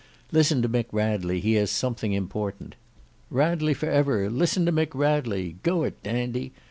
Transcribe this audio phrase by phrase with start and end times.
[0.31, 2.73] "Listen to Mick Radley, he has something important."
[3.29, 4.31] "Radley for ever!
[4.31, 5.57] Listen to Mick Radley!
[5.61, 6.53] Go it Dandy!